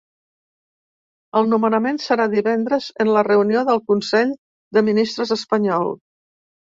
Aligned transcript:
El 1.41 1.51
nomenament 1.51 1.99
serà 2.05 2.25
divendres 2.33 2.87
en 3.05 3.11
la 3.17 3.25
reunió 3.29 3.63
del 3.71 3.83
consell 3.93 4.35
de 4.79 4.85
ministres 4.89 5.35
espanyol. 5.41 5.93